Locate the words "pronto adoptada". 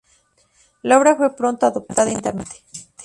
1.35-2.09